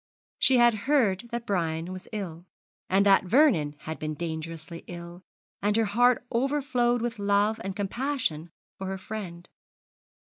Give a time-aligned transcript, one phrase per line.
[0.39, 2.47] She had heard that Brian was ill,
[2.89, 5.21] and that Vernon had been dangerously ill;
[5.61, 9.47] and her heart overflowed with love and compassion for her friend.